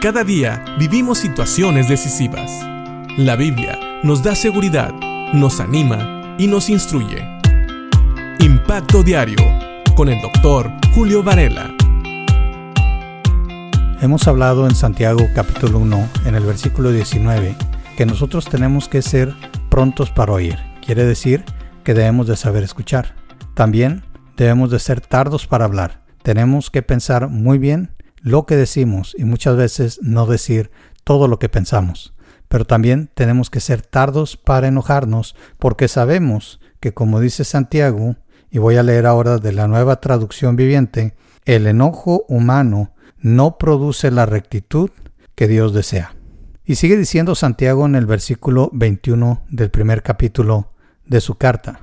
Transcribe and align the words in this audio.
Cada 0.00 0.22
día 0.22 0.64
vivimos 0.78 1.18
situaciones 1.18 1.88
decisivas. 1.88 2.52
La 3.16 3.34
Biblia 3.34 3.76
nos 4.04 4.22
da 4.22 4.36
seguridad, 4.36 4.94
nos 5.32 5.58
anima 5.58 6.36
y 6.38 6.46
nos 6.46 6.70
instruye. 6.70 7.26
Impacto 8.38 9.02
Diario 9.02 9.44
con 9.96 10.08
el 10.08 10.22
doctor 10.22 10.70
Julio 10.94 11.24
Varela. 11.24 11.74
Hemos 14.00 14.28
hablado 14.28 14.68
en 14.68 14.76
Santiago 14.76 15.26
capítulo 15.34 15.80
1, 15.80 16.08
en 16.26 16.36
el 16.36 16.44
versículo 16.44 16.92
19, 16.92 17.56
que 17.96 18.06
nosotros 18.06 18.44
tenemos 18.48 18.86
que 18.86 19.02
ser 19.02 19.34
prontos 19.68 20.12
para 20.12 20.32
oír. 20.32 20.56
Quiere 20.86 21.06
decir 21.06 21.44
que 21.82 21.94
debemos 21.94 22.28
de 22.28 22.36
saber 22.36 22.62
escuchar. 22.62 23.16
También 23.54 24.04
debemos 24.36 24.70
de 24.70 24.78
ser 24.78 25.00
tardos 25.00 25.48
para 25.48 25.64
hablar. 25.64 26.04
Tenemos 26.22 26.70
que 26.70 26.82
pensar 26.82 27.28
muy 27.28 27.58
bien 27.58 27.97
lo 28.20 28.46
que 28.46 28.56
decimos 28.56 29.14
y 29.18 29.24
muchas 29.24 29.56
veces 29.56 30.00
no 30.02 30.26
decir 30.26 30.70
todo 31.04 31.28
lo 31.28 31.38
que 31.38 31.48
pensamos. 31.48 32.14
Pero 32.48 32.64
también 32.64 33.10
tenemos 33.14 33.50
que 33.50 33.60
ser 33.60 33.82
tardos 33.82 34.36
para 34.36 34.68
enojarnos 34.68 35.36
porque 35.58 35.88
sabemos 35.88 36.60
que 36.80 36.94
como 36.94 37.20
dice 37.20 37.44
Santiago, 37.44 38.16
y 38.50 38.58
voy 38.58 38.76
a 38.76 38.82
leer 38.82 39.06
ahora 39.06 39.38
de 39.38 39.52
la 39.52 39.68
nueva 39.68 40.00
traducción 40.00 40.56
viviente, 40.56 41.14
el 41.44 41.66
enojo 41.66 42.24
humano 42.28 42.94
no 43.18 43.58
produce 43.58 44.10
la 44.10 44.26
rectitud 44.26 44.90
que 45.34 45.48
Dios 45.48 45.74
desea. 45.74 46.14
Y 46.64 46.76
sigue 46.76 46.96
diciendo 46.96 47.34
Santiago 47.34 47.86
en 47.86 47.94
el 47.94 48.06
versículo 48.06 48.70
21 48.72 49.42
del 49.48 49.70
primer 49.70 50.02
capítulo 50.02 50.72
de 51.06 51.20
su 51.20 51.36
carta, 51.36 51.80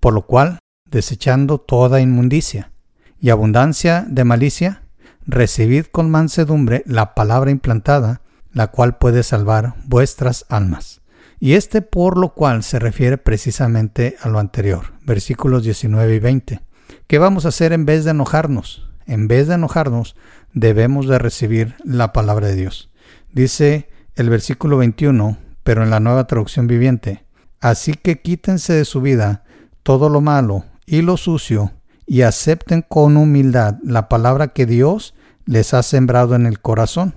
por 0.00 0.12
lo 0.12 0.26
cual, 0.26 0.58
desechando 0.84 1.58
toda 1.58 2.00
inmundicia 2.00 2.72
y 3.18 3.30
abundancia 3.30 4.04
de 4.08 4.24
malicia, 4.24 4.81
recibid 5.26 5.86
con 5.86 6.10
mansedumbre 6.10 6.82
la 6.86 7.14
palabra 7.14 7.50
implantada, 7.50 8.22
la 8.52 8.68
cual 8.68 8.98
puede 8.98 9.22
salvar 9.22 9.74
vuestras 9.84 10.46
almas. 10.48 11.00
Y 11.40 11.54
este 11.54 11.82
por 11.82 12.18
lo 12.18 12.34
cual 12.34 12.62
se 12.62 12.78
refiere 12.78 13.18
precisamente 13.18 14.16
a 14.20 14.28
lo 14.28 14.38
anterior, 14.38 14.92
versículos 15.04 15.64
19 15.64 16.14
y 16.14 16.18
20. 16.18 16.60
¿Qué 17.06 17.18
vamos 17.18 17.44
a 17.44 17.48
hacer 17.48 17.72
en 17.72 17.84
vez 17.84 18.04
de 18.04 18.12
enojarnos? 18.12 18.88
En 19.06 19.26
vez 19.26 19.48
de 19.48 19.54
enojarnos, 19.54 20.14
debemos 20.52 21.08
de 21.08 21.18
recibir 21.18 21.74
la 21.84 22.12
palabra 22.12 22.46
de 22.48 22.56
Dios. 22.56 22.90
Dice 23.32 23.88
el 24.14 24.30
versículo 24.30 24.76
21, 24.76 25.38
pero 25.62 25.82
en 25.82 25.90
la 25.90 26.00
nueva 26.00 26.26
traducción 26.26 26.66
viviente, 26.66 27.24
así 27.60 27.94
que 27.94 28.20
quítense 28.20 28.72
de 28.72 28.84
su 28.84 29.00
vida 29.00 29.44
todo 29.82 30.08
lo 30.08 30.20
malo 30.20 30.66
y 30.86 31.02
lo 31.02 31.16
sucio 31.16 31.72
y 32.12 32.22
acepten 32.22 32.84
con 32.86 33.16
humildad 33.16 33.76
la 33.82 34.08
palabra 34.10 34.48
que 34.48 34.66
Dios 34.66 35.14
les 35.46 35.72
ha 35.72 35.82
sembrado 35.82 36.34
en 36.34 36.44
el 36.44 36.60
corazón, 36.60 37.14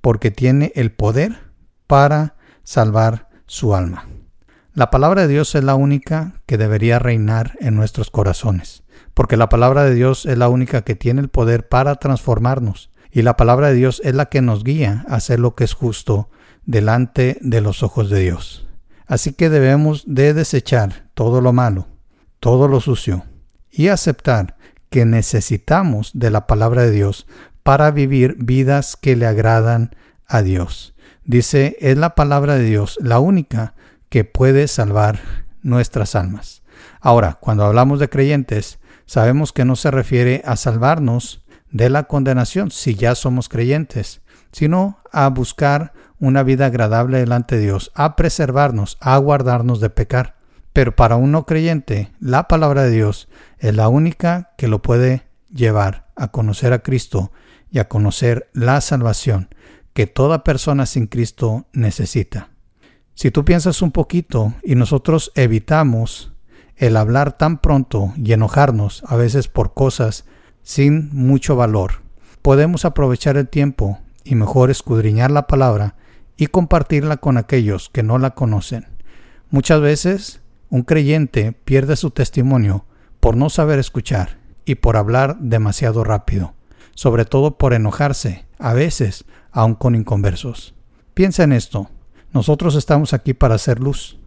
porque 0.00 0.30
tiene 0.30 0.70
el 0.76 0.92
poder 0.92 1.40
para 1.86 2.36
salvar 2.62 3.28
su 3.46 3.74
alma. 3.74 4.06
La 4.72 4.90
palabra 4.90 5.22
de 5.22 5.28
Dios 5.28 5.54
es 5.54 5.64
la 5.64 5.74
única 5.74 6.34
que 6.46 6.58
debería 6.58 6.98
reinar 6.98 7.56
en 7.60 7.74
nuestros 7.74 8.10
corazones 8.10 8.84
porque 9.16 9.38
la 9.38 9.48
palabra 9.48 9.84
de 9.84 9.94
Dios 9.94 10.26
es 10.26 10.36
la 10.36 10.50
única 10.50 10.82
que 10.82 10.94
tiene 10.94 11.22
el 11.22 11.30
poder 11.30 11.68
para 11.68 11.94
transformarnos, 11.94 12.90
y 13.10 13.22
la 13.22 13.34
palabra 13.34 13.68
de 13.68 13.74
Dios 13.74 14.02
es 14.04 14.14
la 14.14 14.26
que 14.26 14.42
nos 14.42 14.62
guía 14.62 15.06
a 15.08 15.14
hacer 15.14 15.40
lo 15.40 15.54
que 15.54 15.64
es 15.64 15.72
justo 15.72 16.28
delante 16.66 17.38
de 17.40 17.62
los 17.62 17.82
ojos 17.82 18.10
de 18.10 18.20
Dios. 18.20 18.68
Así 19.06 19.32
que 19.32 19.48
debemos 19.48 20.04
de 20.06 20.34
desechar 20.34 21.08
todo 21.14 21.40
lo 21.40 21.54
malo, 21.54 21.88
todo 22.40 22.68
lo 22.68 22.82
sucio, 22.82 23.24
y 23.76 23.88
aceptar 23.88 24.56
que 24.88 25.04
necesitamos 25.04 26.12
de 26.14 26.30
la 26.30 26.46
palabra 26.46 26.82
de 26.82 26.90
Dios 26.90 27.26
para 27.62 27.90
vivir 27.90 28.36
vidas 28.38 28.96
que 28.96 29.16
le 29.16 29.26
agradan 29.26 29.94
a 30.26 30.40
Dios. 30.40 30.94
Dice, 31.24 31.76
es 31.80 31.98
la 31.98 32.14
palabra 32.14 32.54
de 32.56 32.64
Dios 32.64 32.98
la 33.02 33.18
única 33.18 33.74
que 34.08 34.24
puede 34.24 34.66
salvar 34.66 35.20
nuestras 35.62 36.14
almas. 36.14 36.62
Ahora, 37.00 37.38
cuando 37.40 37.64
hablamos 37.64 38.00
de 38.00 38.08
creyentes, 38.08 38.78
sabemos 39.04 39.52
que 39.52 39.66
no 39.66 39.76
se 39.76 39.90
refiere 39.90 40.42
a 40.46 40.56
salvarnos 40.56 41.44
de 41.70 41.90
la 41.90 42.04
condenación 42.04 42.70
si 42.70 42.94
ya 42.94 43.14
somos 43.14 43.50
creyentes, 43.50 44.22
sino 44.52 45.00
a 45.12 45.28
buscar 45.28 45.92
una 46.18 46.42
vida 46.42 46.66
agradable 46.66 47.18
delante 47.18 47.56
de 47.56 47.62
Dios, 47.62 47.92
a 47.94 48.16
preservarnos, 48.16 48.96
a 49.00 49.18
guardarnos 49.18 49.80
de 49.80 49.90
pecar. 49.90 50.36
Pero 50.76 50.94
para 50.94 51.16
un 51.16 51.32
no 51.32 51.46
creyente, 51.46 52.12
la 52.20 52.48
palabra 52.48 52.82
de 52.82 52.90
Dios 52.90 53.30
es 53.58 53.74
la 53.74 53.88
única 53.88 54.52
que 54.58 54.68
lo 54.68 54.82
puede 54.82 55.22
llevar 55.50 56.08
a 56.16 56.28
conocer 56.28 56.74
a 56.74 56.82
Cristo 56.82 57.32
y 57.70 57.78
a 57.78 57.88
conocer 57.88 58.50
la 58.52 58.82
salvación 58.82 59.48
que 59.94 60.06
toda 60.06 60.44
persona 60.44 60.84
sin 60.84 61.06
Cristo 61.06 61.64
necesita. 61.72 62.50
Si 63.14 63.30
tú 63.30 63.42
piensas 63.42 63.80
un 63.80 63.90
poquito 63.90 64.52
y 64.62 64.74
nosotros 64.74 65.32
evitamos 65.34 66.34
el 66.76 66.98
hablar 66.98 67.38
tan 67.38 67.62
pronto 67.62 68.12
y 68.14 68.34
enojarnos 68.34 69.02
a 69.06 69.16
veces 69.16 69.48
por 69.48 69.72
cosas 69.72 70.26
sin 70.62 71.08
mucho 71.10 71.56
valor. 71.56 72.02
Podemos 72.42 72.84
aprovechar 72.84 73.38
el 73.38 73.48
tiempo 73.48 73.98
y 74.24 74.34
mejor 74.34 74.70
escudriñar 74.70 75.30
la 75.30 75.46
palabra 75.46 75.96
y 76.36 76.48
compartirla 76.48 77.16
con 77.16 77.38
aquellos 77.38 77.88
que 77.88 78.02
no 78.02 78.18
la 78.18 78.32
conocen. 78.32 78.84
Muchas 79.48 79.80
veces 79.80 80.42
un 80.70 80.82
creyente 80.82 81.52
pierde 81.52 81.96
su 81.96 82.10
testimonio 82.10 82.84
por 83.20 83.36
no 83.36 83.50
saber 83.50 83.78
escuchar 83.78 84.38
y 84.64 84.76
por 84.76 84.96
hablar 84.96 85.38
demasiado 85.38 86.04
rápido, 86.04 86.54
sobre 86.94 87.24
todo 87.24 87.58
por 87.58 87.72
enojarse, 87.72 88.46
a 88.58 88.74
veces 88.74 89.24
aun 89.52 89.74
con 89.74 89.94
inconversos. 89.94 90.74
Piensa 91.14 91.44
en 91.44 91.52
esto, 91.52 91.90
nosotros 92.32 92.74
estamos 92.74 93.12
aquí 93.12 93.32
para 93.32 93.54
hacer 93.54 93.80
luz, 93.80 94.18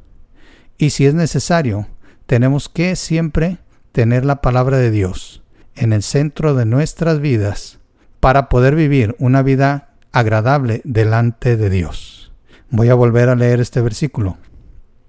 y 0.78 0.92
si 0.92 1.06
es 1.06 1.14
necesario, 1.14 1.88
tenemos 2.26 2.70
que 2.70 2.96
siempre 2.96 3.58
tener 3.92 4.24
la 4.24 4.42
palabra 4.42 4.78
de 4.78 4.92
Dios 4.92 5.44
en 5.76 5.94
el 5.94 6.04
centro 6.04 6.56
de 6.56 6.66
nuestras 6.66 7.20
vidas 7.20 7.80
para 8.20 8.50
poder 8.50 8.76
vivir 8.76 9.16
una 9.20 9.42
vida 9.42 9.96
agradable 10.12 10.82
delante 10.84 11.58
de 11.58 11.70
Dios. 11.70 12.32
Voy 12.70 12.90
a 12.90 12.96
volver 12.96 13.30
a 13.30 13.36
leer 13.36 13.60
este 13.60 13.82
versículo. 13.82 14.38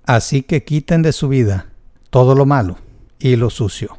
Así 0.04 0.42
que 0.42 0.64
quiten 0.64 1.02
de 1.02 1.12
su 1.12 1.28
vida 1.28 1.66
todo 2.10 2.34
lo 2.34 2.46
malo 2.46 2.78
y 3.18 3.36
lo 3.36 3.50
sucio. 3.50 3.98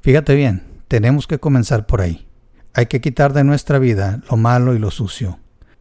Fíjate 0.00 0.34
bien, 0.34 0.62
tenemos 0.88 1.26
que 1.26 1.38
comenzar 1.38 1.86
por 1.86 2.00
ahí. 2.00 2.26
Hay 2.74 2.86
que 2.86 3.00
quitar 3.00 3.32
de 3.32 3.44
nuestra 3.44 3.78
vida 3.78 4.22
lo 4.30 4.36
malo 4.36 4.74
y 4.74 4.78
lo 4.78 4.90
sucio. 4.90 5.38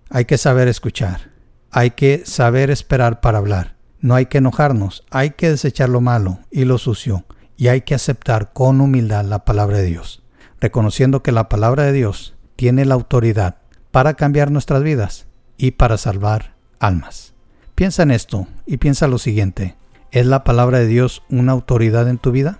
Hay 0.09 0.25
que 0.25 0.37
saber 0.37 0.67
escuchar. 0.67 1.31
Hay 1.71 1.91
que 1.91 2.23
saber 2.25 2.69
esperar 2.69 3.21
para 3.21 3.37
hablar. 3.37 3.75
No 4.01 4.15
hay 4.15 4.27
que 4.27 4.37
enojarnos, 4.37 5.03
hay 5.11 5.31
que 5.31 5.49
desechar 5.49 5.89
lo 5.89 5.99
malo 5.99 6.39
y 6.51 6.65
lo 6.65 6.77
sucio 6.77 7.25
y 7.57 7.67
hay 7.67 7.81
que 7.81 7.93
aceptar 7.93 8.53
con 8.53 8.79
humildad 8.79 9.25
la 9.25 9.43
palabra 9.43 9.79
de 9.79 9.83
Dios, 9.83 10.23
reconociendo 10.61 11.21
que 11.21 11.33
la 11.33 11.49
palabra 11.49 11.83
de 11.83 11.91
Dios 11.91 12.33
tiene 12.55 12.85
la 12.85 12.95
autoridad 12.95 13.57
para 13.91 14.13
cambiar 14.13 14.49
nuestras 14.49 14.81
vidas 14.81 15.27
y 15.57 15.71
para 15.71 15.97
salvar 15.97 16.55
almas. 16.79 17.33
Piensa 17.79 18.03
en 18.03 18.11
esto 18.11 18.45
y 18.65 18.75
piensa 18.75 19.07
lo 19.07 19.17
siguiente. 19.17 19.77
¿Es 20.11 20.25
la 20.25 20.43
palabra 20.43 20.79
de 20.79 20.87
Dios 20.87 21.23
una 21.29 21.53
autoridad 21.53 22.09
en 22.09 22.17
tu 22.17 22.33
vida? 22.33 22.59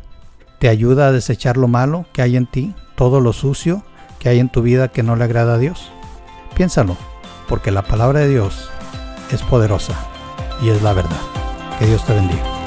¿Te 0.59 0.69
ayuda 0.69 1.07
a 1.07 1.11
desechar 1.11 1.57
lo 1.57 1.67
malo 1.67 2.05
que 2.13 2.21
hay 2.21 2.37
en 2.37 2.45
ti, 2.45 2.73
todo 2.95 3.19
lo 3.19 3.33
sucio 3.33 3.83
que 4.19 4.29
hay 4.29 4.39
en 4.39 4.47
tu 4.47 4.61
vida 4.61 4.87
que 4.87 5.03
no 5.03 5.17
le 5.17 5.25
agrada 5.25 5.55
a 5.55 5.57
Dios? 5.57 5.91
Piénsalo, 6.55 6.95
porque 7.49 7.69
la 7.69 7.81
palabra 7.81 8.21
de 8.21 8.29
Dios 8.29 8.69
es 9.29 9.41
poderosa 9.41 9.93
y 10.61 10.69
es 10.69 10.81
la 10.83 10.93
verdad. 10.93 11.19
Que 11.79 11.87
Dios 11.87 12.05
te 12.05 12.13
bendiga. 12.13 12.58